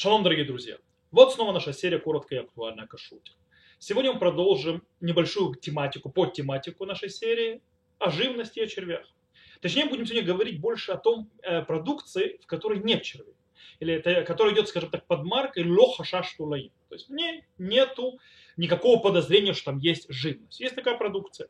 Шалом, 0.00 0.22
дорогие 0.22 0.44
друзья! 0.44 0.76
Вот 1.10 1.34
снова 1.34 1.50
наша 1.50 1.72
серия 1.72 1.98
«Коротко 1.98 2.36
и 2.36 2.38
актуально 2.38 2.84
о 2.84 2.86
кашруте». 2.86 3.32
Сегодня 3.80 4.12
мы 4.12 4.20
продолжим 4.20 4.84
небольшую 5.00 5.56
тематику, 5.56 6.08
под 6.08 6.34
тематику 6.34 6.86
нашей 6.86 7.10
серии 7.10 7.62
о 7.98 8.08
живности 8.08 8.60
и 8.60 8.62
о 8.62 8.68
червях. 8.68 9.04
Точнее, 9.60 9.86
будем 9.86 10.06
сегодня 10.06 10.24
говорить 10.24 10.60
больше 10.60 10.92
о 10.92 10.98
том 10.98 11.28
э, 11.42 11.62
продукции, 11.62 12.38
в 12.40 12.46
которой 12.46 12.78
нет 12.78 13.02
червей. 13.02 13.34
Или 13.80 13.94
это, 13.94 14.22
которая 14.22 14.54
идет, 14.54 14.68
скажем 14.68 14.88
так, 14.88 15.04
под 15.04 15.24
маркой 15.24 15.68
лоха 15.68 16.04
шаштулаим. 16.04 16.70
То 16.88 16.94
есть 16.94 17.08
в 17.08 17.12
ней 17.12 17.42
нету 17.58 18.20
никакого 18.56 19.02
подозрения, 19.02 19.52
что 19.52 19.72
там 19.72 19.78
есть 19.78 20.06
живность. 20.08 20.60
Есть 20.60 20.76
такая 20.76 20.96
продукция. 20.96 21.48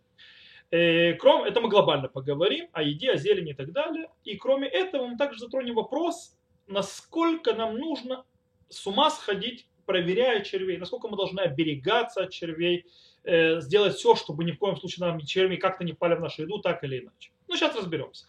Э, 0.71 1.13
кроме, 1.17 1.51
это 1.51 1.61
мы 1.61 1.69
глобально 1.69 2.09
поговорим 2.09 2.71
о 2.73 2.83
еде, 2.83 3.13
о 3.13 3.19
зелени 3.19 3.51
и 3.51 3.55
так 3.55 3.73
далее. 3.73 4.09
И 4.25 4.37
кроме 4.37 4.69
этого 4.69 5.07
мы 5.07 5.19
также 5.19 5.39
затронем 5.39 5.75
вопрос, 5.75 6.35
насколько 6.67 7.55
нам 7.55 7.77
нужно 7.77 8.25
с 8.69 8.87
ума 8.87 9.11
сходить, 9.11 9.67
проверяя 9.87 10.43
червей, 10.43 10.77
насколько 10.77 11.09
мы 11.09 11.17
должны 11.17 11.41
оберегаться 11.41 12.23
от 12.23 12.31
червей, 12.31 12.87
э, 13.25 13.61
сделать 13.61 13.97
все, 13.97 14.15
чтобы 14.15 14.45
ни 14.45 14.53
в 14.53 14.59
коем 14.59 14.77
случае 14.77 15.07
нам 15.07 15.21
черви 15.21 15.57
как-то 15.57 15.85
не 15.85 15.93
пали 15.93 16.15
в 16.15 16.21
нашу 16.21 16.43
еду, 16.43 16.59
так 16.59 16.85
или 16.85 17.01
иначе. 17.01 17.31
Ну, 17.47 17.57
сейчас 17.57 17.75
разберемся. 17.75 18.27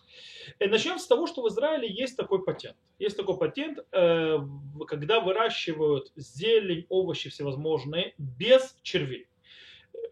Э, 0.59 0.67
начнем 0.67 0.99
с 0.99 1.07
того, 1.07 1.27
что 1.27 1.41
в 1.41 1.47
Израиле 1.49 1.87
есть 1.91 2.17
такой 2.17 2.43
патент. 2.43 2.77
Есть 2.97 3.17
такой 3.17 3.37
патент, 3.37 3.79
э, 3.91 4.39
когда 4.87 5.19
выращивают 5.19 6.11
зелень, 6.15 6.85
овощи 6.89 7.29
всевозможные 7.29 8.13
без 8.17 8.77
червей 8.81 9.28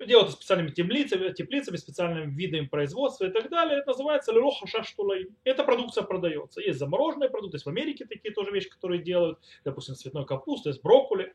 делают 0.06 0.32
специальными 0.32 0.70
теплицами, 0.70 1.32
теплицами, 1.32 1.78
специальными 1.78 2.34
видами 2.34 2.66
производства 2.68 3.26
и 3.26 3.32
так 3.32 3.50
далее. 3.50 3.80
Это 3.80 3.92
называется 3.92 4.32
лероха 4.32 4.68
шаштулай. 4.68 5.28
Эта 5.44 5.64
продукция 5.64 6.04
продается. 6.04 6.62
Есть 6.62 6.80
замороженные 6.80 7.30
продукты, 7.30 7.58
есть 7.58 7.66
в 7.66 7.70
Америке 7.70 8.06
такие 8.06 8.34
тоже 8.34 8.52
вещи, 8.52 8.70
которые 8.70 9.02
делают, 9.02 9.40
допустим, 9.64 9.96
цветной 9.96 10.26
капусты, 10.26 10.70
есть 10.70 10.82
брокколи 10.82 11.34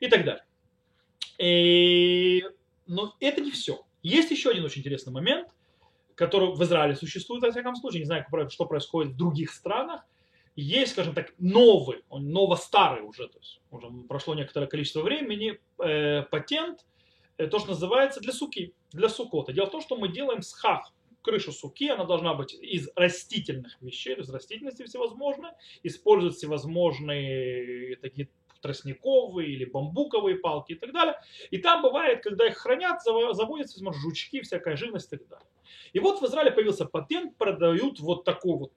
и 0.00 0.08
так 0.08 0.24
далее. 0.24 0.44
И... 1.38 2.44
Но 2.86 3.14
это 3.20 3.40
не 3.40 3.50
все. 3.50 3.84
Есть 4.02 4.30
еще 4.30 4.50
один 4.50 4.64
очень 4.64 4.80
интересный 4.80 5.12
момент, 5.12 5.48
который 6.14 6.54
в 6.54 6.62
Израиле 6.62 6.96
существует, 6.96 7.42
во 7.42 7.50
всяком 7.50 7.76
случае, 7.76 8.00
не 8.00 8.06
знаю, 8.06 8.26
что 8.48 8.66
происходит 8.66 9.12
в 9.12 9.16
других 9.16 9.52
странах. 9.52 10.02
Есть, 10.56 10.92
скажем 10.92 11.14
так, 11.14 11.32
новый, 11.38 12.02
он 12.08 12.30
ново-старый 12.30 13.02
уже, 13.02 13.28
то 13.28 13.38
есть 13.38 13.60
уже 13.70 13.88
прошло 14.08 14.34
некоторое 14.34 14.66
количество 14.66 15.00
времени, 15.00 15.60
э, 15.78 16.22
патент– 16.22 16.84
то, 17.46 17.58
что 17.58 17.70
называется 17.70 18.20
для 18.20 18.32
суки, 18.32 18.74
для 18.92 19.08
сукота. 19.08 19.52
Дело 19.52 19.66
в 19.66 19.70
том, 19.70 19.80
что 19.80 19.96
мы 19.96 20.08
делаем 20.08 20.42
схах, 20.42 20.92
крышу 21.22 21.52
суки, 21.52 21.88
она 21.88 22.04
должна 22.04 22.34
быть 22.34 22.54
из 22.54 22.88
растительных 22.96 23.76
вещей, 23.80 24.16
есть 24.16 24.30
растительности 24.30 24.84
всевозможные, 24.84 25.52
используют 25.82 26.34
всевозможные 26.36 27.96
такие 27.96 28.28
тростниковые 28.60 29.50
или 29.50 29.64
бамбуковые 29.64 30.36
палки 30.36 30.72
и 30.72 30.74
так 30.74 30.92
далее. 30.92 31.16
И 31.50 31.58
там 31.58 31.82
бывает, 31.82 32.22
когда 32.22 32.46
их 32.46 32.56
хранят, 32.56 33.02
заводятся 33.02 33.44
возможно, 33.46 34.00
жучки, 34.00 34.42
всякая 34.42 34.76
живность 34.76 35.12
и 35.12 35.16
так 35.16 35.28
далее. 35.28 35.46
И 35.92 35.98
вот 35.98 36.20
в 36.20 36.26
Израиле 36.26 36.50
появился 36.50 36.84
патент, 36.84 37.36
продают 37.36 38.00
вот 38.00 38.24
такую 38.24 38.58
вот 38.58 38.72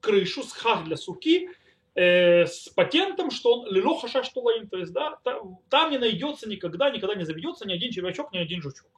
крышу, 0.00 0.42
схах 0.42 0.84
для 0.84 0.96
суки, 0.96 1.48
э, 1.94 2.46
с 2.46 2.68
патентом, 2.68 3.30
что 3.30 3.60
он 3.60 3.72
лилоха 3.72 4.08
шаштулаим, 4.08 4.68
то 4.68 4.78
есть 4.78 4.92
да, 4.92 5.18
там, 5.24 5.58
там 5.68 5.90
не 5.90 5.98
найдется 5.98 6.48
никогда, 6.48 6.90
никогда 6.90 7.14
не 7.14 7.24
заведется 7.24 7.66
ни 7.66 7.72
один 7.72 7.90
червячок, 7.92 8.32
ни 8.32 8.38
один 8.38 8.62
жучок. 8.62 8.88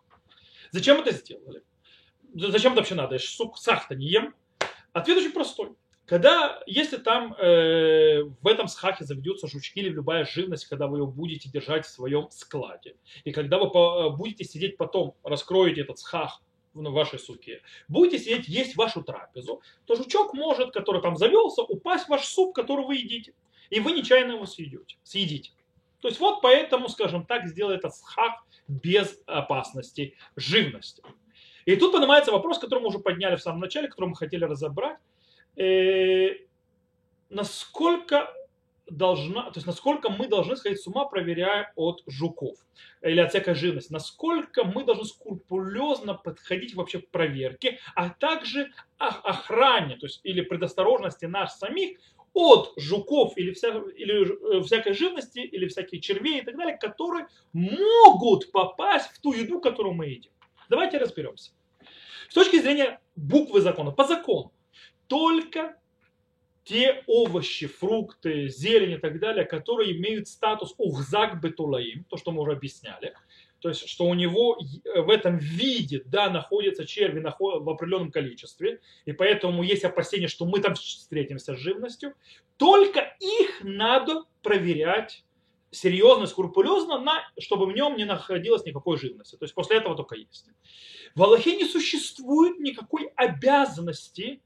Зачем 0.73 1.01
это 1.01 1.13
сделали? 1.13 1.63
Зачем 2.35 2.73
это 2.73 2.81
вообще 2.81 2.95
надо? 2.95 3.15
Я 3.15 3.19
сук 3.19 3.59
сах-то 3.59 3.95
не 3.95 4.07
ем. 4.07 4.35
Ответ 4.93 5.19
очень 5.19 5.33
простой. 5.33 5.77
Когда, 6.07 6.63
если 6.67 6.99
там 6.99 7.35
э, 7.35 8.23
в 8.23 8.47
этом 8.47 8.69
схахе 8.69 9.05
заведется 9.05 9.49
жучки 9.49 9.81
или 9.81 9.89
любая 9.89 10.25
живность, 10.25 10.67
когда 10.67 10.87
вы 10.87 10.99
ее 10.99 11.07
будете 11.07 11.49
держать 11.49 11.85
в 11.85 11.91
своем 11.91 12.31
складе, 12.31 12.95
и 13.25 13.33
когда 13.33 13.59
вы 13.59 13.71
по, 13.71 14.11
будете 14.11 14.45
сидеть 14.45 14.77
потом, 14.77 15.17
раскроете 15.25 15.81
этот 15.81 15.99
схах 15.99 16.41
в 16.77 16.93
вашей 16.93 17.19
суке, 17.19 17.63
будете 17.89 18.19
сидеть 18.19 18.49
есть 18.49 18.77
вашу 18.77 19.03
трапезу, 19.03 19.63
то 19.85 19.97
жучок 19.97 20.35
может, 20.35 20.73
который 20.73 21.03
там 21.03 21.17
завелся, 21.17 21.63
упасть 21.63 22.07
в 22.07 22.09
ваш 22.09 22.25
суп, 22.27 22.55
который 22.55 22.85
вы 22.85 22.97
едите. 22.97 23.35
И 23.71 23.81
вы 23.81 23.93
нечаянно 23.93 24.33
его 24.33 24.47
съедете, 24.47 24.97
съедите. 25.03 25.51
То 26.01 26.09
есть 26.09 26.21
вот 26.21 26.41
поэтому, 26.41 26.89
скажем 26.89 27.25
так, 27.27 27.47
сделает 27.47 27.81
этот 27.81 27.97
схак 27.97 28.35
без 28.69 29.21
опасности 29.27 30.17
живности. 30.37 31.03
И 31.65 31.75
тут 31.77 31.93
поднимается 31.93 32.31
вопрос, 32.31 32.59
который 32.59 32.81
мы 32.81 32.89
уже 32.89 33.01
подняли 33.01 33.37
в 33.37 33.43
самом 33.43 33.61
начале, 33.61 33.89
который 33.89 34.11
мы 34.11 34.17
хотели 34.17 34.45
разобрать. 34.45 34.99
Э, 35.57 36.29
насколько 37.29 38.33
должна, 38.89 39.45
то 39.51 39.57
есть 39.57 39.67
насколько 39.67 40.11
мы 40.11 40.29
должны 40.29 40.57
сходить 40.57 40.81
с 40.81 40.87
ума, 40.87 41.05
проверяя 41.07 41.73
от 41.77 42.03
жуков 42.07 42.57
или 43.03 43.21
от 43.21 43.31
всякой 43.31 43.55
живности, 43.55 43.93
насколько 43.93 44.65
мы 44.65 44.85
должны 44.85 45.05
скрупулезно 45.05 46.15
подходить 46.15 46.75
вообще 46.75 47.01
к 47.01 47.11
проверке, 47.11 47.79
а 47.95 48.11
также 48.11 48.73
охране, 48.99 49.97
то 49.97 50.07
есть 50.07 50.21
или 50.25 50.41
предосторожности 50.41 51.27
нас 51.27 51.59
самих 51.59 51.99
от 52.33 52.75
жуков 52.77 53.33
или, 53.37 53.53
вся, 53.53 53.69
или 53.69 54.59
э, 54.59 54.63
всякой 54.63 54.93
живности, 54.93 55.39
или 55.39 55.69
всякие 55.69 56.01
червей 56.01 56.41
и 56.41 56.45
так 56.45 56.57
далее, 56.57 56.77
которые 56.77 57.29
могут 57.55 58.53
попасть 58.53 59.11
в 59.11 59.21
ту 59.21 59.33
еду, 59.33 59.59
которую 59.59 59.95
мы 59.95 60.07
едим. 60.07 60.31
Давайте 60.69 60.99
разберемся. 60.99 61.53
С 62.29 62.35
точки 62.35 62.61
зрения 62.61 63.01
буквы 63.15 63.63
закона, 63.63 63.91
по 63.91 64.05
закону, 64.05 64.53
только 65.07 65.77
те 66.67 67.05
овощи, 67.07 67.69
фрукты, 67.69 68.49
зелень 68.49 68.93
и 68.93 68.99
так 68.99 69.21
далее, 69.21 69.45
которые 69.45 69.97
имеют 69.97 70.27
статус 70.27 70.75
ухзак 70.79 71.41
бетулаим, 71.41 72.05
то, 72.11 72.17
что 72.17 72.33
мы 72.33 72.43
уже 72.43 72.53
объясняли, 72.53 73.15
то 73.61 73.69
есть, 73.69 73.89
что 73.89 74.05
у 74.05 74.15
него 74.15 74.59
в 74.85 75.09
этом 75.09 75.39
виде, 75.39 76.03
да, 76.07 76.29
находятся 76.29 76.85
черви 76.85 77.21
в 77.21 77.71
определенном 77.71 78.11
количестве, 78.11 78.81
и 79.05 79.13
поэтому 79.13 79.63
есть 79.63 79.85
опасение, 79.85 80.29
что 80.29 80.45
мы 80.45 80.61
там 80.61 80.75
встретимся 80.75 81.55
с 81.55 81.59
живностью, 81.59 82.15
только 82.57 83.17
их 83.21 83.63
надо 83.63 84.25
проверять 84.43 85.25
серьезно, 85.71 86.27
скрупулезно, 86.27 86.99
на, 86.99 87.23
чтобы 87.39 87.67
в 87.67 87.73
нем 87.75 87.97
не 87.97 88.05
находилось 88.05 88.65
никакой 88.65 88.99
живности. 88.99 89.37
То 89.37 89.45
есть 89.45 89.55
после 89.55 89.77
этого 89.77 89.95
только 89.95 90.17
есть. 90.17 90.47
В 91.15 91.23
Аллахе 91.23 91.57
не 91.57 91.65
существует 91.65 92.59
никакой 92.59 93.11
обязанности 93.15 94.41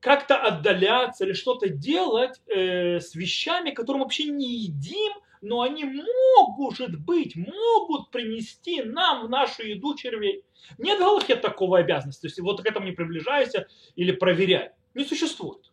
как-то 0.00 0.36
отдаляться 0.36 1.24
или 1.24 1.32
что-то 1.32 1.68
делать 1.68 2.40
э, 2.46 3.00
с 3.00 3.14
вещами, 3.14 3.70
которые 3.70 3.98
мы 4.00 4.04
вообще 4.04 4.24
не 4.24 4.58
едим, 4.58 5.12
но 5.40 5.62
они 5.62 5.84
могут 5.84 6.96
быть, 7.00 7.36
могут 7.36 8.10
принести 8.10 8.82
нам 8.82 9.26
в 9.26 9.30
нашу 9.30 9.64
еду 9.64 9.96
червей. 9.96 10.44
Нет 10.78 10.98
в 10.98 11.00
Галахе 11.00 11.36
такого 11.36 11.78
обязанности, 11.78 12.22
то 12.22 12.26
есть 12.26 12.40
вот 12.40 12.62
к 12.62 12.66
этому 12.66 12.86
не 12.86 12.92
приближайся 12.92 13.66
или 13.96 14.12
проверяй. 14.12 14.70
Не 14.94 15.04
существует. 15.04 15.70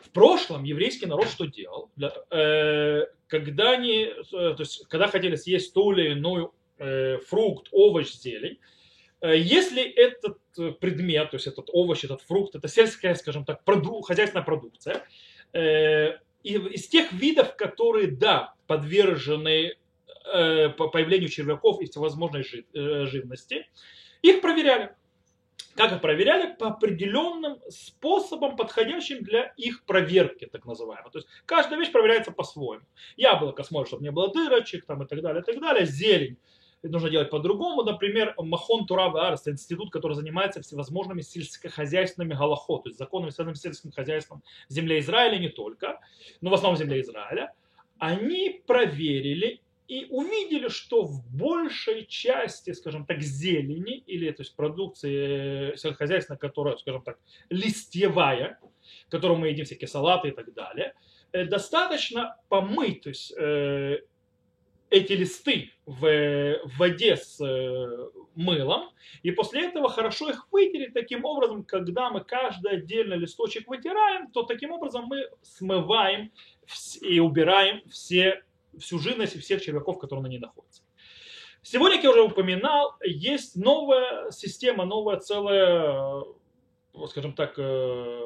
В 0.00 0.10
прошлом 0.10 0.64
еврейский 0.64 1.06
народ 1.06 1.26
что 1.28 1.46
делал? 1.46 1.90
Э, 2.30 3.06
когда, 3.26 3.70
они, 3.70 4.04
э, 4.04 4.14
то 4.30 4.56
есть, 4.58 4.86
когда 4.88 5.08
хотели 5.08 5.36
съесть 5.36 5.72
ту 5.74 5.92
или 5.92 6.12
иную 6.12 6.52
э, 6.78 7.18
фрукт, 7.18 7.68
овощ, 7.72 8.12
зелень, 8.12 8.58
если 9.32 9.82
этот 9.82 10.38
э, 10.58 10.72
предмет, 10.72 11.30
то 11.30 11.36
есть 11.36 11.46
этот 11.46 11.68
овощ, 11.72 12.04
этот 12.04 12.22
фрукт, 12.22 12.54
это 12.54 12.68
сельская, 12.68 13.14
скажем 13.14 13.44
так, 13.44 13.64
проду, 13.64 14.00
хозяйственная 14.02 14.44
продукция, 14.44 15.04
э, 15.52 16.18
из 16.42 16.88
тех 16.88 17.12
видов, 17.12 17.56
которые, 17.56 18.08
да, 18.08 18.54
подвержены 18.66 19.76
появлению 20.24 21.28
червяков 21.28 21.82
и 21.82 21.86
всевозможной 21.86 22.44
живности, 22.72 23.66
их 24.22 24.40
проверяли. 24.40 24.94
Как 25.74 25.92
их 25.92 26.00
проверяли? 26.00 26.54
По 26.54 26.68
определенным 26.68 27.58
способам, 27.68 28.56
подходящим 28.56 29.22
для 29.22 29.52
их 29.56 29.84
проверки, 29.84 30.46
так 30.46 30.64
называемой. 30.64 31.10
То 31.10 31.18
есть 31.18 31.28
каждая 31.46 31.78
вещь 31.78 31.90
проверяется 31.90 32.30
по-своему. 32.30 32.84
Яблоко 33.16 33.62
смотрит, 33.64 33.88
чтобы 33.88 34.04
не 34.04 34.10
было 34.10 34.32
дырочек 34.32 34.86
там, 34.86 35.02
и 35.02 35.06
так 35.06 35.20
далее, 35.20 35.42
и 35.42 35.44
так 35.44 35.60
далее. 35.60 35.84
Зелень 35.84 36.38
это 36.84 36.92
нужно 36.92 37.08
делать 37.08 37.30
по-другому. 37.30 37.82
Например, 37.82 38.34
Махон 38.36 38.86
Турава 38.86 39.28
Арс, 39.28 39.48
институт, 39.48 39.90
который 39.90 40.12
занимается 40.12 40.60
всевозможными 40.60 41.22
сельскохозяйственными 41.22 42.34
галахот, 42.34 42.82
то 42.82 42.88
есть 42.90 42.98
законами, 42.98 43.30
связанными 43.30 43.56
с 43.56 43.62
сельским 43.62 43.90
хозяйством 43.90 44.42
в 44.68 44.72
Израиля 44.72 45.38
не 45.38 45.48
только, 45.48 45.98
но 46.42 46.50
в 46.50 46.54
основном 46.54 46.76
в 46.76 46.78
земле 46.78 47.00
Израиля, 47.00 47.54
они 47.98 48.62
проверили 48.66 49.62
и 49.88 50.06
увидели, 50.10 50.68
что 50.68 51.04
в 51.04 51.26
большей 51.34 52.04
части, 52.04 52.72
скажем 52.72 53.06
так, 53.06 53.22
зелени 53.22 53.96
или 54.06 54.30
то 54.30 54.42
есть 54.42 54.54
продукции 54.54 55.74
сельскохозяйственной, 55.76 56.38
которая, 56.38 56.76
скажем 56.76 57.02
так, 57.02 57.18
листьевая, 57.48 58.58
которую 59.08 59.38
мы 59.38 59.48
едим 59.48 59.64
всякие 59.64 59.88
салаты 59.88 60.28
и 60.28 60.32
так 60.32 60.52
далее, 60.52 60.92
э, 61.32 61.46
достаточно 61.46 62.36
помыть, 62.50 63.02
то 63.02 63.08
есть 63.08 63.32
э, 63.38 64.00
эти 64.90 65.12
листы 65.12 65.70
в, 65.86 66.00
в 66.00 66.78
воде 66.78 67.16
с 67.16 67.40
э, 67.40 68.08
мылом, 68.34 68.90
и 69.22 69.30
после 69.30 69.66
этого 69.66 69.88
хорошо 69.88 70.30
их 70.30 70.46
вытереть 70.52 70.94
таким 70.94 71.24
образом, 71.24 71.64
когда 71.64 72.10
мы 72.10 72.22
каждый 72.22 72.72
отдельный 72.72 73.16
листочек 73.16 73.68
вытираем, 73.68 74.30
то 74.30 74.42
таким 74.44 74.72
образом 74.72 75.06
мы 75.06 75.28
смываем 75.42 76.32
и 77.02 77.20
убираем 77.20 77.82
все, 77.90 78.42
всю 78.78 78.98
жирность 78.98 79.38
всех 79.40 79.62
червяков, 79.62 79.98
которые 79.98 80.22
на 80.22 80.28
ней 80.28 80.38
находятся. 80.38 80.82
Сегодня, 81.62 81.96
как 81.96 82.04
я 82.04 82.10
уже 82.10 82.22
упоминал, 82.22 82.96
есть 83.02 83.56
новая 83.56 84.30
система, 84.30 84.84
новая 84.84 85.16
целая, 85.16 86.24
скажем 87.08 87.32
так, 87.32 87.54
э, 87.56 88.20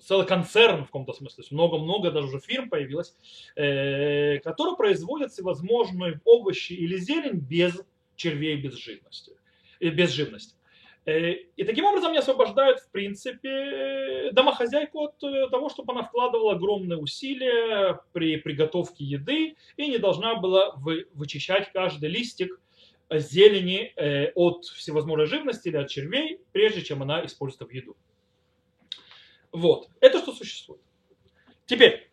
целый 0.00 0.26
концерн 0.26 0.82
в 0.82 0.86
каком-то 0.86 1.12
смысле, 1.12 1.44
много-много 1.50 2.10
даже 2.10 2.28
уже 2.28 2.40
фирм 2.40 2.68
появилось, 2.68 3.14
э, 3.56 4.38
которые 4.38 4.76
производят 4.76 5.32
всевозможные 5.32 6.20
овощи 6.24 6.72
или 6.72 6.96
зелень 6.96 7.38
без 7.38 7.80
червей, 8.16 8.56
без 8.56 8.74
живности. 8.74 9.32
Э, 9.80 9.88
без 9.88 10.10
живности. 10.10 10.54
Э, 11.06 11.32
и 11.32 11.64
таким 11.64 11.84
образом 11.84 12.12
не 12.12 12.18
освобождают, 12.18 12.80
в 12.80 12.90
принципе, 12.90 14.30
домохозяйку 14.32 15.04
от 15.04 15.18
того, 15.18 15.68
чтобы 15.68 15.92
она 15.92 16.02
вкладывала 16.02 16.52
огромные 16.52 16.98
усилия 16.98 18.00
при 18.12 18.36
приготовке 18.36 19.04
еды 19.04 19.56
и 19.76 19.86
не 19.86 19.98
должна 19.98 20.34
была 20.36 20.74
вычищать 21.14 21.72
каждый 21.72 22.10
листик 22.10 22.60
зелени 23.10 23.92
от 24.36 24.64
всевозможной 24.66 25.26
живности 25.26 25.68
или 25.68 25.78
от 25.78 25.88
червей, 25.88 26.40
прежде 26.52 26.82
чем 26.82 27.02
она 27.02 27.24
использует 27.24 27.68
в 27.68 27.74
еду. 27.74 27.96
Вот. 29.52 29.88
Это 30.00 30.18
что 30.18 30.32
существует. 30.32 30.80
Теперь, 31.66 32.10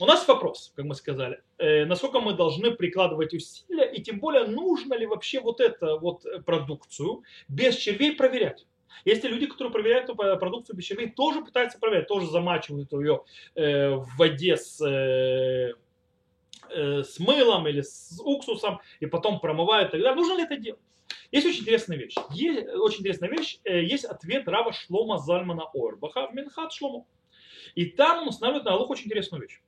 у 0.00 0.06
нас 0.06 0.26
вопрос, 0.26 0.72
как 0.74 0.84
мы 0.84 0.94
сказали, 0.94 1.42
э, 1.58 1.84
насколько 1.84 2.20
мы 2.20 2.34
должны 2.34 2.70
прикладывать 2.70 3.34
усилия, 3.34 3.90
и 3.92 4.02
тем 4.02 4.20
более, 4.20 4.46
нужно 4.46 4.94
ли 4.94 5.06
вообще 5.06 5.40
вот 5.40 5.60
эту 5.60 5.98
вот 5.98 6.24
продукцию 6.44 7.22
без 7.48 7.76
червей 7.76 8.12
проверять. 8.12 8.66
Есть 9.04 9.24
люди, 9.24 9.46
которые 9.46 9.72
проверяют 9.72 10.04
эту 10.04 10.14
продукцию 10.14 10.76
без 10.76 10.84
червей, 10.84 11.10
тоже 11.10 11.42
пытаются 11.42 11.78
проверять, 11.78 12.08
тоже 12.08 12.26
замачивают 12.26 12.92
ее 12.92 13.22
э, 13.54 13.90
в 13.90 14.08
воде 14.16 14.56
с, 14.56 14.80
э, 14.80 15.74
э, 16.74 17.02
с 17.02 17.18
мылом 17.18 17.68
или 17.68 17.80
с 17.82 18.20
уксусом, 18.22 18.80
и 19.00 19.06
потом 19.06 19.40
промывают 19.40 19.92
далее. 19.92 20.14
Нужно 20.14 20.36
ли 20.36 20.44
это 20.44 20.56
делать? 20.56 20.80
Есть 21.30 21.46
очень 21.46 21.62
интересная 21.62 21.96
вещь. 21.96 22.14
Есть, 22.30 22.68
очень 22.74 23.00
интересная 23.00 23.30
вещь. 23.30 23.58
Э, 23.64 23.82
есть 23.82 24.04
ответ 24.04 24.48
Рава 24.48 24.72
Шлома 24.72 25.18
Зальмана 25.18 25.64
Орбаха 25.74 26.28
в 26.28 26.34
Минхат 26.34 26.72
Шлому. 26.72 27.06
И 27.74 27.86
там 27.86 28.22
он 28.22 28.28
устанавливает 28.28 28.64
на 28.64 28.72
Аллах 28.72 28.90
очень 28.90 29.06
интересную 29.06 29.42
вещь. 29.42 29.60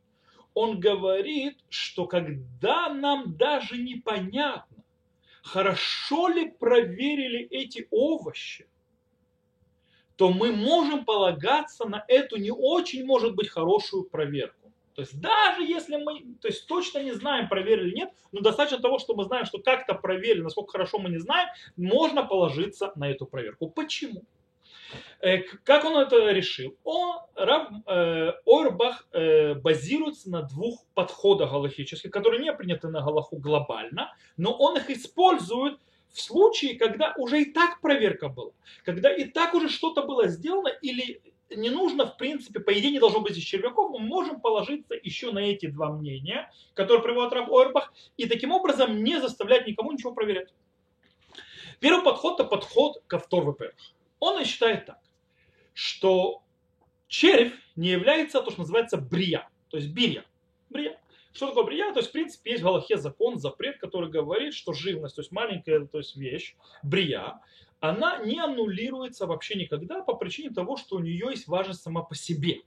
Он 0.52 0.78
говорит, 0.78 1.58
что 1.68 2.06
когда 2.06 2.88
нам 2.88 3.36
даже 3.36 3.76
непонятно, 3.76 4.84
хорошо 5.42 6.28
ли 6.28 6.50
проверили 6.50 7.46
эти 7.50 7.88
овощи, 7.90 8.68
то 10.16 10.30
мы 10.30 10.52
можем 10.52 11.04
полагаться 11.04 11.86
на 11.86 12.04
эту 12.08 12.36
не 12.36 12.52
очень, 12.52 13.04
может 13.04 13.34
быть, 13.34 13.48
хорошую 13.48 14.04
проверку. 14.04 14.63
То 14.94 15.02
есть 15.02 15.20
даже 15.20 15.62
если 15.62 15.96
мы 15.96 16.20
то 16.40 16.48
есть, 16.48 16.66
точно 16.66 17.02
не 17.02 17.12
знаем, 17.12 17.48
проверили 17.48 17.88
или 17.88 17.96
нет, 17.96 18.10
но 18.32 18.40
достаточно 18.40 18.78
того, 18.78 18.98
что 18.98 19.14
мы 19.14 19.24
знаем, 19.24 19.44
что 19.44 19.58
как-то 19.58 19.94
проверили, 19.94 20.42
насколько 20.42 20.72
хорошо 20.72 20.98
мы 20.98 21.10
не 21.10 21.18
знаем, 21.18 21.48
можно 21.76 22.24
положиться 22.24 22.92
на 22.94 23.10
эту 23.10 23.26
проверку. 23.26 23.68
Почему? 23.68 24.22
Э, 25.20 25.38
как 25.64 25.84
он 25.84 25.96
это 25.96 26.30
решил? 26.30 26.76
Он, 26.84 27.18
Рав 27.34 27.68
э, 27.86 28.32
Ойрбах 28.44 29.08
э, 29.12 29.54
базируется 29.54 30.30
на 30.30 30.42
двух 30.42 30.84
подходах 30.94 31.50
галахических, 31.50 32.10
которые 32.10 32.42
не 32.42 32.52
приняты 32.52 32.88
на 32.88 33.00
галаху 33.00 33.36
глобально, 33.36 34.12
но 34.36 34.52
он 34.52 34.76
их 34.76 34.90
использует 34.90 35.80
в 36.10 36.20
случае, 36.20 36.78
когда 36.78 37.12
уже 37.16 37.42
и 37.42 37.52
так 37.52 37.80
проверка 37.80 38.28
была, 38.28 38.52
когда 38.84 39.12
и 39.12 39.24
так 39.24 39.54
уже 39.54 39.68
что-то 39.68 40.02
было 40.02 40.28
сделано 40.28 40.68
или 40.68 41.20
не 41.50 41.70
нужно, 41.70 42.06
в 42.06 42.16
принципе, 42.16 42.60
по 42.60 42.72
идее 42.78 42.90
не 42.90 42.98
должно 42.98 43.20
быть 43.20 43.36
из 43.36 43.42
червяков, 43.42 43.90
мы 43.90 43.98
можем 43.98 44.40
положиться 44.40 44.94
еще 44.94 45.32
на 45.32 45.38
эти 45.38 45.66
два 45.66 45.92
мнения, 45.92 46.50
которые 46.74 47.02
приводит 47.02 47.32
Раб 47.32 47.50
Ойрбах, 47.50 47.92
и 48.16 48.26
таким 48.26 48.52
образом 48.52 49.02
не 49.02 49.20
заставлять 49.20 49.66
никому 49.66 49.92
ничего 49.92 50.12
проверять. 50.12 50.52
Первый 51.80 52.04
подход– 52.04 52.34
это 52.40 52.48
подход 52.48 53.02
ко 53.06 53.18
второму 53.18 53.56
Он 54.20 54.44
считает 54.44 54.86
так, 54.86 55.00
что 55.74 56.42
червь 57.08 57.52
не 57.76 57.88
является 57.88 58.40
то, 58.40 58.50
что 58.50 58.60
называется 58.60 58.96
брия, 58.96 59.48
то 59.68 59.76
есть 59.76 59.90
бирья. 59.90 60.24
Брия. 60.70 60.98
Что 61.32 61.48
такое 61.48 61.64
брия? 61.64 61.92
То 61.92 61.98
есть, 61.98 62.10
в 62.10 62.12
принципе, 62.12 62.52
есть 62.52 62.62
в 62.62 62.64
Галахе 62.64 62.96
закон, 62.96 63.38
запрет, 63.38 63.78
который 63.78 64.08
говорит, 64.08 64.54
что 64.54 64.72
живность, 64.72 65.16
то 65.16 65.20
есть 65.20 65.32
маленькая 65.32 65.84
то 65.86 65.98
есть 65.98 66.16
вещь, 66.16 66.54
брия, 66.84 67.40
она 67.90 68.16
не 68.18 68.40
аннулируется 68.40 69.26
вообще 69.26 69.56
никогда 69.56 70.02
по 70.02 70.14
причине 70.14 70.48
того, 70.50 70.78
что 70.78 70.96
у 70.96 71.00
нее 71.00 71.26
есть 71.30 71.46
важность 71.46 71.82
сама 71.82 72.02
по 72.02 72.14
себе. 72.14 72.62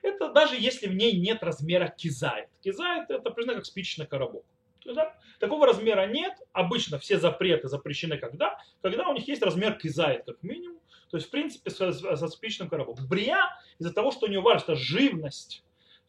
Это 0.00 0.32
даже 0.32 0.56
если 0.56 0.86
в 0.86 0.94
ней 0.94 1.20
нет 1.20 1.42
размера 1.42 1.88
кизайт. 1.88 2.48
Кизайт 2.62 3.10
это 3.10 3.30
признак 3.30 3.56
как 3.56 3.66
спичечный 3.66 4.06
коробок. 4.06 4.46
Да? 4.86 5.14
Такого 5.38 5.66
размера 5.66 6.06
нет. 6.06 6.32
Обычно 6.52 6.98
все 6.98 7.18
запреты 7.18 7.68
запрещены 7.68 8.16
когда? 8.16 8.58
Когда 8.80 9.06
у 9.08 9.12
них 9.12 9.28
есть 9.28 9.42
размер 9.42 9.74
кизайт 9.74 10.24
как 10.24 10.42
минимум. 10.42 10.80
То 11.10 11.18
есть, 11.18 11.28
в 11.28 11.30
принципе, 11.30 11.70
со, 11.70 11.92
со 11.92 12.28
спичечным 12.28 12.70
коробком. 12.70 13.06
Брия, 13.06 13.40
из-за 13.78 13.92
того, 13.92 14.12
что 14.12 14.26
у 14.26 14.28
нее 14.30 14.40
важность, 14.40 14.64
это 14.70 14.76
живность, 14.76 15.62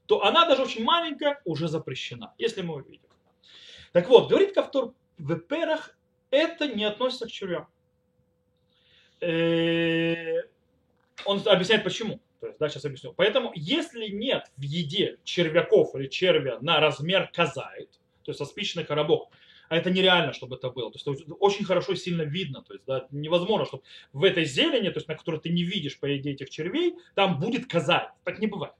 то 0.05 0.23
она 0.23 0.47
даже 0.47 0.63
очень 0.63 0.83
маленькая 0.85 1.41
уже 1.43 1.67
запрещена, 1.67 2.33
если 2.37 2.61
мы 2.61 2.75
увидим. 2.75 3.09
Так 3.91 4.07
вот, 4.07 4.29
говорит 4.29 4.53
Кавтор, 4.53 4.93
в 5.17 5.39
перах 5.39 5.97
это 6.29 6.67
не 6.67 6.85
относится 6.85 7.25
к 7.25 7.31
червям. 7.31 7.67
Э, 9.25 10.43
он 11.25 11.41
объясняет 11.45 11.83
почему. 11.83 12.19
То 12.39 12.47
есть, 12.47 12.59
да, 12.59 12.69
сейчас 12.69 12.85
объясню. 12.85 13.13
Поэтому, 13.13 13.51
если 13.55 14.07
нет 14.07 14.51
в 14.57 14.61
еде 14.61 15.17
червяков 15.23 15.95
или 15.95 16.07
червя 16.07 16.59
на 16.61 16.79
размер 16.79 17.29
казает, 17.33 17.89
то 18.23 18.31
есть 18.31 18.37
со 18.37 18.45
спичный 18.45 18.83
коробок, 18.83 19.29
а 19.67 19.77
это 19.77 19.89
нереально, 19.89 20.33
чтобы 20.33 20.57
это 20.57 20.69
было. 20.69 20.91
То 20.91 21.11
есть 21.11 21.23
очень 21.39 21.65
хорошо 21.65 21.93
и 21.93 21.95
сильно 21.95 22.21
видно. 22.21 22.61
То 22.61 22.73
есть 22.73 22.85
да, 22.85 23.07
невозможно, 23.09 23.65
чтобы 23.65 23.83
в 24.13 24.23
этой 24.23 24.45
зелени, 24.45 24.89
то 24.89 24.97
есть 24.97 25.07
на 25.07 25.15
которой 25.15 25.39
ты 25.39 25.49
не 25.49 25.63
видишь, 25.63 25.99
по 25.99 26.15
идее, 26.15 26.33
этих 26.33 26.51
червей, 26.51 26.95
там 27.15 27.39
будет 27.39 27.65
казать. 27.65 28.09
Так 28.25 28.37
не 28.37 28.45
бывает. 28.45 28.75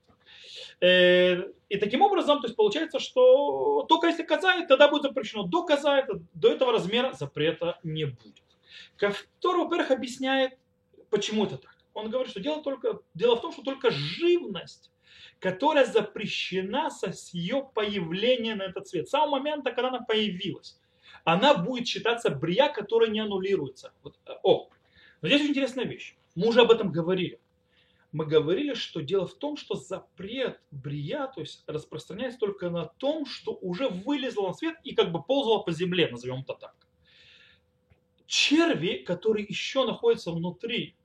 Э, 0.80 1.42
и 1.70 1.78
таким 1.78 2.04
образом, 2.04 2.40
то 2.40 2.48
есть 2.48 2.56
получается, 2.56 3.00
что 3.00 3.84
только 3.90 4.08
если 4.08 4.24
казает, 4.24 4.68
тогда 4.68 4.88
будет 4.90 5.04
запрещено. 5.04 5.44
До 5.44 5.64
казает, 5.64 6.06
до 6.36 6.52
этого 6.52 6.72
размера 6.72 7.14
запрета 7.14 7.80
не 7.82 8.06
будет. 8.06 8.44
Ковтор, 8.98 9.58
во-первых, 9.58 9.92
объясняет, 9.92 10.58
почему 11.10 11.46
это 11.46 11.58
так. 11.58 11.76
Он 11.94 12.10
говорит, 12.10 12.32
что 12.32 12.42
дело, 12.42 12.62
только, 12.62 13.00
дело 13.14 13.38
в 13.38 13.42
том, 13.42 13.54
что 13.54 13.62
только 13.62 13.90
живность, 13.90 14.92
которая 15.40 15.86
запрещена 15.86 16.90
со 16.90 17.14
с 17.14 17.34
ее 17.34 17.70
появления 17.74 18.56
на 18.56 18.64
этот 18.64 18.88
свет, 18.88 19.08
с 19.08 19.12
самого 19.12 19.38
момента, 19.38 19.72
когда 19.72 19.90
она 19.90 20.02
появилась, 20.02 20.80
она 21.24 21.54
будет 21.56 21.88
считаться 21.88 22.30
брия, 22.30 22.70
которая 22.70 23.10
не 23.10 23.20
аннулируется. 23.20 23.94
Вот, 24.04 24.20
э, 24.26 24.34
о, 24.44 24.70
но 25.22 25.28
здесь 25.28 25.42
очень 25.42 25.52
интересная 25.52 25.86
вещь. 25.86 26.18
Мы 26.36 26.48
уже 26.50 26.62
об 26.62 26.72
этом 26.72 26.92
говорили. 26.92 27.40
Мы 28.12 28.26
говорили, 28.26 28.74
что 28.74 29.02
дело 29.02 29.26
в 29.26 29.34
том, 29.34 29.58
что 29.58 29.76
запрет 29.76 30.62
брия, 30.72 31.28
то 31.28 31.42
есть 31.42 31.64
распространяется 31.68 32.40
только 32.40 32.70
на 32.70 32.86
том, 32.86 33.26
что 33.26 33.58
уже 33.62 33.90
вылезло 33.90 34.48
на 34.48 34.54
свет 34.54 34.76
и 34.84 34.94
как 34.94 35.12
бы 35.12 35.22
ползало 35.22 35.64
по 35.64 35.72
земле, 35.72 36.10
назовем 36.10 36.42
это 36.42 36.54
так 36.56 36.85
черви, 38.28 39.04
которые 39.06 39.46
еще 39.46 39.86
находятся 39.86 40.32
внутри 40.32 40.96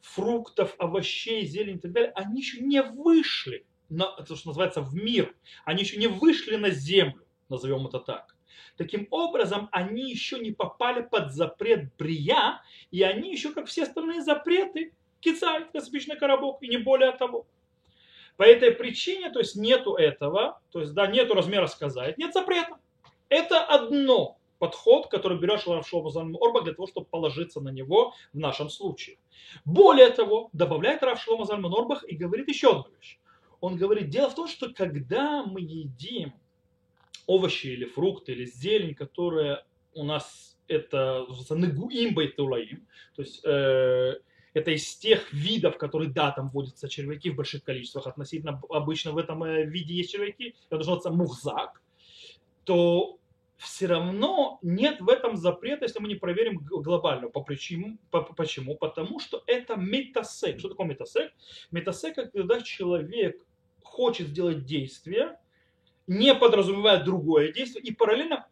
фруктов, 0.00 0.74
овощей, 0.78 1.44
зелени 1.44 1.76
и 1.76 1.80
так 1.80 1.92
далее, 1.92 2.12
они 2.14 2.40
еще 2.40 2.60
не 2.60 2.82
вышли, 2.82 3.64
на, 3.88 4.06
то, 4.22 4.36
что 4.36 4.48
называется, 4.48 4.82
в 4.82 4.94
мир. 4.94 5.34
Они 5.64 5.82
еще 5.82 5.96
не 5.96 6.06
вышли 6.06 6.56
на 6.56 6.70
землю, 6.70 7.26
назовем 7.48 7.86
это 7.86 8.00
так. 8.00 8.36
Таким 8.76 9.08
образом, 9.10 9.68
они 9.72 10.10
еще 10.10 10.38
не 10.38 10.52
попали 10.52 11.02
под 11.02 11.32
запрет 11.32 11.94
брия, 11.96 12.62
и 12.90 13.02
они 13.02 13.32
еще, 13.32 13.52
как 13.52 13.66
все 13.66 13.82
остальные 13.82 14.22
запреты, 14.22 14.92
кицай, 15.20 15.66
космичный 15.72 16.16
коробок, 16.16 16.62
и 16.62 16.68
не 16.68 16.76
более 16.76 17.12
того. 17.12 17.46
По 18.36 18.44
этой 18.44 18.70
причине, 18.70 19.30
то 19.30 19.40
есть 19.40 19.56
нету 19.56 19.94
этого, 19.94 20.60
то 20.70 20.80
есть 20.80 20.94
да, 20.94 21.08
нету 21.08 21.34
размера 21.34 21.66
сказать, 21.66 22.18
нет 22.18 22.32
запрета. 22.32 22.78
Это 23.28 23.64
одно 23.64 24.37
подход, 24.58 25.08
который 25.08 25.38
берешь 25.38 25.66
Равшлома 25.66 26.10
Орба 26.40 26.62
для 26.62 26.74
того, 26.74 26.86
чтобы 26.86 27.06
положиться 27.06 27.60
на 27.60 27.70
него 27.70 28.14
в 28.32 28.38
нашем 28.38 28.70
случае. 28.70 29.18
Более 29.64 30.10
того, 30.10 30.50
добавляет 30.52 31.02
Равшлома 31.02 31.44
Зальман 31.44 31.72
Орбах 31.72 32.04
и 32.08 32.16
говорит 32.16 32.48
еще 32.48 32.70
одну 32.70 32.96
вещь. 32.96 33.18
Он 33.60 33.76
говорит, 33.76 34.08
дело 34.08 34.30
в 34.30 34.34
том, 34.34 34.48
что 34.48 34.72
когда 34.72 35.44
мы 35.44 35.60
едим 35.60 36.32
овощи 37.26 37.66
или 37.66 37.84
фрукты 37.84 38.32
или 38.32 38.44
зелень, 38.44 38.94
которая 38.94 39.64
у 39.94 40.04
нас 40.04 40.56
это 40.68 41.26
нагуим 41.50 42.14
тулаим, 42.36 42.86
то 43.16 43.22
есть 43.22 43.44
э, 43.44 44.20
это 44.54 44.70
из 44.70 44.96
тех 44.96 45.32
видов, 45.32 45.76
которые, 45.78 46.10
да, 46.10 46.30
там 46.30 46.50
водятся 46.50 46.88
червяки 46.88 47.30
в 47.30 47.36
больших 47.36 47.64
количествах, 47.64 48.06
относительно 48.06 48.60
обычно 48.70 49.12
в 49.12 49.18
этом 49.18 49.42
э, 49.44 49.64
виде 49.64 49.94
есть 49.94 50.12
червяки, 50.12 50.54
это 50.66 50.76
называется 50.76 51.10
мухзак, 51.10 51.82
то 52.64 53.17
все 53.58 53.86
равно 53.86 54.58
нет 54.62 55.00
в 55.00 55.08
этом 55.08 55.36
запрета, 55.36 55.84
если 55.84 55.98
мы 55.98 56.08
не 56.08 56.14
проверим 56.14 56.58
глобально. 56.58 57.28
По 57.28 57.42
почему? 57.42 57.98
По, 58.10 58.22
почему? 58.22 58.76
Потому 58.76 59.18
что 59.18 59.42
это 59.46 59.74
метасек. 59.76 60.60
Что 60.60 60.68
такое 60.68 60.86
метасек? 60.86 61.32
Метасек, 61.72 62.14
когда 62.14 62.62
человек 62.62 63.44
хочет 63.82 64.28
сделать 64.28 64.64
действие, 64.64 65.38
не 66.06 66.34
подразумевая 66.34 67.02
другое 67.02 67.52
действие, 67.52 67.84
и 67.84 67.92
параллельно 67.92 68.46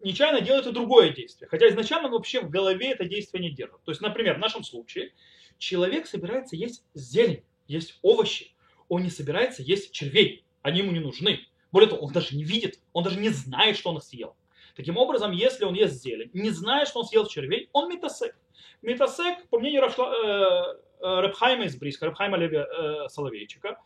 нечаянно 0.00 0.40
делает 0.40 0.66
и 0.66 0.72
другое 0.72 1.10
действие. 1.10 1.48
Хотя 1.48 1.68
изначально 1.68 2.06
он 2.06 2.14
вообще 2.14 2.40
в 2.40 2.48
голове 2.48 2.92
это 2.92 3.04
действие 3.04 3.42
не 3.42 3.50
держит. 3.50 3.82
То 3.84 3.92
есть, 3.92 4.00
например, 4.00 4.36
в 4.36 4.40
нашем 4.40 4.64
случае 4.64 5.12
человек 5.58 6.06
собирается 6.06 6.56
есть 6.56 6.84
зелень, 6.94 7.44
есть 7.66 7.98
овощи. 8.00 8.54
Он 8.88 9.02
не 9.02 9.10
собирается 9.10 9.62
есть 9.62 9.92
червей. 9.92 10.44
Они 10.62 10.80
ему 10.80 10.92
не 10.92 11.00
нужны. 11.00 11.40
Более 11.72 11.90
того, 11.90 12.06
он 12.06 12.12
даже 12.12 12.34
не 12.34 12.44
видит, 12.44 12.80
он 12.94 13.04
даже 13.04 13.20
не 13.20 13.28
знает, 13.28 13.76
что 13.76 13.90
он 13.90 13.98
их 13.98 14.04
съел. 14.04 14.34
Таким 14.76 14.98
образом, 14.98 15.32
если 15.32 15.64
он 15.64 15.74
ест 15.74 16.02
зелень, 16.02 16.30
не 16.34 16.50
зная, 16.50 16.84
что 16.84 17.00
он 17.00 17.06
съел 17.06 17.26
червей, 17.26 17.70
он 17.72 17.88
метасек. 17.88 18.36
Метасек, 18.82 19.48
по 19.48 19.58
мнению 19.58 19.80
Рашла, 19.80 20.12
э, 20.12 20.76
э, 21.00 21.20
Рабхайма 21.20 21.64
из 21.64 21.76
Бриска, 21.76 22.06
Рабхайма 22.06 22.36
Леви 22.36 22.58
э, 22.58 23.08
Соловейчика, 23.08 23.78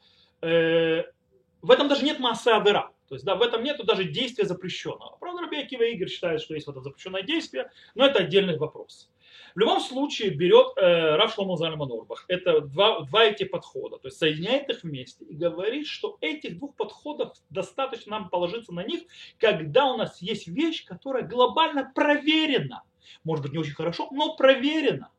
э, 0.42 1.04
в 1.62 1.70
этом 1.70 1.88
даже 1.88 2.04
нет 2.04 2.18
массы 2.18 2.48
авера. 2.48 2.90
То 3.08 3.14
есть, 3.14 3.24
да, 3.24 3.36
в 3.36 3.42
этом 3.42 3.62
нет 3.62 3.84
даже 3.84 4.04
действия 4.04 4.46
запрещенного. 4.46 5.16
Правда, 5.20 5.42
Раби 5.42 5.58
Акива 5.58 5.82
Игорь 5.82 6.08
считает, 6.08 6.40
что 6.40 6.54
есть 6.54 6.66
вот 6.66 6.76
это 6.76 6.82
запрещенное 6.82 7.22
действие, 7.22 7.70
но 7.94 8.06
это 8.06 8.20
отдельный 8.20 8.56
вопрос. 8.56 9.10
В 9.54 9.58
любом 9.58 9.80
случае 9.80 10.30
берет 10.30 10.76
э, 10.76 11.16
Рав 11.16 11.34
Шломо 11.34 11.56
Зальман 11.56 11.90
Орбах. 11.90 12.24
Это 12.28 12.60
два, 12.60 13.00
два 13.00 13.24
эти 13.24 13.44
подхода. 13.44 13.98
То 13.98 14.08
есть 14.08 14.18
соединяет 14.18 14.68
их 14.70 14.82
вместе 14.82 15.24
и 15.24 15.34
говорит, 15.34 15.86
что 15.86 16.18
этих 16.20 16.58
двух 16.58 16.76
подходов 16.76 17.32
достаточно 17.50 18.12
нам 18.12 18.28
положиться 18.28 18.72
на 18.72 18.84
них, 18.84 19.02
когда 19.38 19.92
у 19.92 19.96
нас 19.96 20.22
есть 20.22 20.46
вещь, 20.46 20.84
которая 20.84 21.24
глобально 21.24 21.90
проверена. 21.94 22.84
Может 23.24 23.44
быть 23.44 23.52
не 23.52 23.58
очень 23.58 23.74
хорошо, 23.74 24.08
но 24.12 24.36
проверена. 24.36 25.10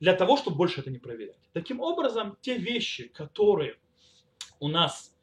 Для 0.00 0.14
того, 0.14 0.36
чтобы 0.36 0.56
больше 0.56 0.80
это 0.80 0.90
не 0.90 0.98
проверять. 0.98 1.38
Таким 1.52 1.80
образом, 1.80 2.36
те 2.40 2.56
вещи, 2.56 3.08
которые 3.08 3.76
у 4.60 4.68
нас 4.68 5.14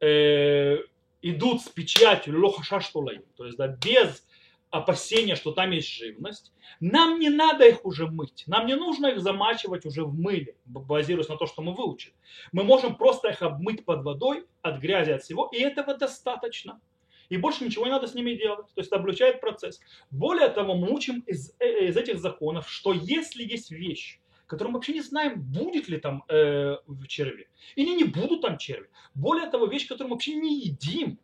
э, 0.00 0.78
идут 1.22 1.62
с 1.62 1.68
печатью 1.68 2.40
лохашаштулай, 2.40 3.22
то 3.36 3.46
есть 3.46 3.58
да, 3.58 3.68
без 3.68 4.24
опасения, 4.70 5.34
что 5.34 5.52
там 5.52 5.70
есть 5.70 5.88
живность, 5.88 6.52
нам 6.80 7.18
не 7.18 7.30
надо 7.30 7.66
их 7.66 7.84
уже 7.84 8.06
мыть, 8.06 8.44
нам 8.46 8.66
не 8.66 8.76
нужно 8.76 9.08
их 9.08 9.20
замачивать 9.20 9.86
уже 9.86 10.04
в 10.04 10.14
мыле, 10.14 10.56
базируясь 10.66 11.28
на 11.28 11.36
то, 11.36 11.46
что 11.46 11.62
мы 11.62 11.74
выучили. 11.74 12.14
Мы 12.52 12.64
можем 12.64 12.96
просто 12.96 13.28
их 13.28 13.42
обмыть 13.42 13.84
под 13.84 14.02
водой 14.04 14.46
от 14.62 14.78
грязи, 14.78 15.10
от 15.10 15.22
всего, 15.22 15.48
и 15.52 15.58
этого 15.58 15.96
достаточно. 15.96 16.80
И 17.28 17.36
больше 17.36 17.64
ничего 17.64 17.84
не 17.84 17.92
надо 17.92 18.06
с 18.06 18.14
ними 18.14 18.34
делать. 18.34 18.66
То 18.74 18.80
есть 18.80 18.88
это 18.88 18.96
облегчает 18.96 19.40
процесс. 19.40 19.80
Более 20.10 20.48
того, 20.48 20.74
мы 20.74 20.90
учим 20.90 21.20
из, 21.26 21.54
э, 21.58 21.88
из 21.88 21.96
этих 21.96 22.20
законов, 22.20 22.70
что 22.70 22.94
если 22.94 23.44
есть 23.44 23.70
вещь, 23.70 24.20
которую 24.46 24.72
мы 24.72 24.78
вообще 24.78 24.94
не 24.94 25.02
знаем, 25.02 25.42
будет 25.42 25.88
ли 25.88 25.98
там 25.98 26.24
э, 26.28 26.78
черви 27.06 27.48
или 27.76 27.94
не 27.94 28.04
будут 28.04 28.40
там 28.40 28.56
черви. 28.56 28.88
Более 29.14 29.50
того, 29.50 29.66
вещь, 29.66 29.86
которую 29.86 30.08
мы 30.08 30.14
вообще 30.14 30.34
не 30.34 30.58
едим, 30.58 31.18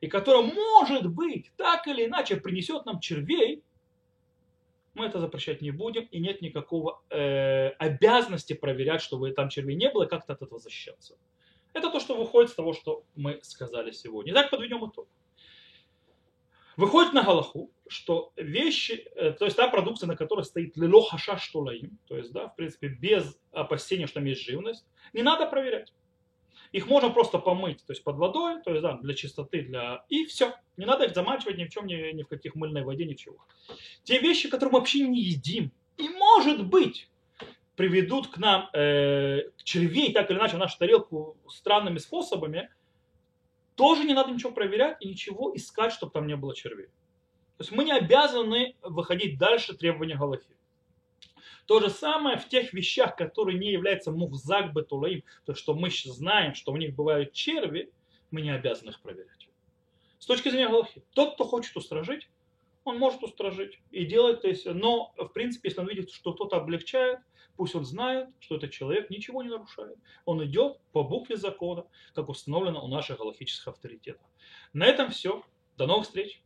и 0.00 0.08
которая, 0.08 0.42
может 0.42 1.06
быть, 1.06 1.50
так 1.56 1.86
или 1.86 2.06
иначе 2.06 2.36
принесет 2.36 2.86
нам 2.86 3.00
червей, 3.00 3.62
мы 4.94 5.06
это 5.06 5.20
запрещать 5.20 5.60
не 5.60 5.70
будем, 5.70 6.04
и 6.04 6.18
нет 6.18 6.40
никакого 6.40 7.02
э, 7.10 7.68
обязанности 7.78 8.54
проверять, 8.54 9.02
чтобы 9.02 9.30
там 9.32 9.48
червей 9.48 9.76
не 9.76 9.90
было, 9.90 10.04
и 10.04 10.08
как-то 10.08 10.32
от 10.32 10.42
этого 10.42 10.58
защищаться. 10.58 11.16
Это 11.74 11.90
то, 11.90 12.00
что 12.00 12.16
выходит 12.16 12.50
с 12.50 12.54
того, 12.54 12.72
что 12.72 13.04
мы 13.14 13.38
сказали 13.42 13.90
сегодня. 13.90 14.32
Итак, 14.32 14.50
подведем 14.50 14.88
итог. 14.88 15.06
Выходит 16.78 17.12
на 17.12 17.22
Галаху, 17.22 17.70
что 17.88 18.32
вещи, 18.36 19.06
э, 19.14 19.32
то 19.32 19.44
есть 19.44 19.56
та 19.56 19.68
продукция, 19.68 20.06
на 20.06 20.16
которой 20.16 20.44
стоит 20.44 20.76
лило 20.76 21.02
хашаш 21.02 21.42
штулаим, 21.42 21.98
то 22.06 22.16
есть, 22.16 22.32
да, 22.32 22.48
в 22.48 22.56
принципе, 22.56 22.88
без 22.88 23.38
опасения, 23.52 24.06
что 24.06 24.16
там 24.16 24.24
есть 24.24 24.42
живность, 24.42 24.86
не 25.12 25.22
надо 25.22 25.46
проверять. 25.46 25.92
Их 26.72 26.86
можно 26.86 27.10
просто 27.10 27.38
помыть, 27.38 27.84
то 27.84 27.92
есть 27.92 28.02
под 28.04 28.16
водой, 28.16 28.62
то 28.62 28.70
есть 28.70 28.82
да, 28.82 28.98
для 28.98 29.14
чистоты, 29.14 29.62
для... 29.62 30.04
и 30.08 30.24
все. 30.26 30.54
Не 30.76 30.84
надо 30.84 31.04
их 31.04 31.14
замачивать 31.14 31.58
ни 31.58 31.64
в 31.64 31.70
чем, 31.70 31.86
ни, 31.86 32.12
ни 32.12 32.22
в 32.22 32.28
каких 32.28 32.54
мыльной 32.54 32.82
воде, 32.82 33.04
ничего. 33.04 33.36
Те 34.04 34.18
вещи, 34.18 34.48
которые 34.48 34.72
мы 34.72 34.78
вообще 34.80 35.00
не 35.00 35.20
едим, 35.20 35.72
и 35.96 36.08
может 36.08 36.66
быть 36.66 37.08
приведут 37.76 38.28
к 38.28 38.38
нам 38.38 38.70
э, 38.72 39.42
червей, 39.62 40.12
так 40.12 40.30
или 40.30 40.38
иначе, 40.38 40.56
в 40.56 40.58
нашу 40.58 40.78
тарелку 40.78 41.36
странными 41.48 41.98
способами, 41.98 42.70
тоже 43.74 44.04
не 44.04 44.14
надо 44.14 44.32
ничего 44.32 44.52
проверять 44.52 44.96
и 45.00 45.08
ничего 45.08 45.54
искать, 45.54 45.92
чтобы 45.92 46.12
там 46.12 46.26
не 46.26 46.36
было 46.36 46.54
червей. 46.54 46.86
То 47.58 47.62
есть 47.62 47.72
мы 47.72 47.84
не 47.84 47.92
обязаны 47.92 48.74
выходить 48.82 49.38
дальше 49.38 49.74
требования 49.74 50.16
Галахи. 50.16 50.55
То 51.66 51.80
же 51.80 51.90
самое 51.90 52.38
в 52.38 52.48
тех 52.48 52.72
вещах, 52.72 53.16
которые 53.16 53.58
не 53.58 53.72
являются 53.72 54.12
мухзак 54.12 54.72
бетулаим, 54.72 55.24
то 55.44 55.54
что 55.54 55.74
мы 55.74 55.90
знаем, 55.90 56.54
что 56.54 56.72
у 56.72 56.76
них 56.76 56.94
бывают 56.94 57.32
черви, 57.32 57.92
мы 58.30 58.42
не 58.42 58.50
обязаны 58.50 58.90
их 58.90 59.00
проверять. 59.00 59.48
С 60.18 60.26
точки 60.26 60.48
зрения 60.48 60.68
Галахи, 60.68 61.02
тот, 61.12 61.34
кто 61.34 61.44
хочет 61.44 61.76
устражить, 61.76 62.28
он 62.84 62.98
может 62.98 63.22
устражить 63.22 63.80
и 63.90 64.04
делать, 64.04 64.42
то 64.42 64.48
есть, 64.48 64.64
но 64.64 65.12
в 65.16 65.28
принципе, 65.28 65.68
если 65.68 65.80
он 65.80 65.88
видит, 65.88 66.10
что 66.10 66.32
кто-то 66.32 66.56
облегчает, 66.56 67.18
пусть 67.56 67.74
он 67.74 67.84
знает, 67.84 68.28
что 68.38 68.56
этот 68.56 68.70
человек 68.70 69.10
ничего 69.10 69.42
не 69.42 69.48
нарушает. 69.48 69.98
Он 70.24 70.44
идет 70.44 70.78
по 70.92 71.02
букве 71.02 71.36
закона, 71.36 71.86
как 72.14 72.28
установлено 72.28 72.84
у 72.84 72.88
наших 72.88 73.18
галактических 73.18 73.68
авторитетов. 73.68 74.26
На 74.72 74.86
этом 74.86 75.10
все. 75.10 75.42
До 75.76 75.86
новых 75.86 76.06
встреч. 76.06 76.42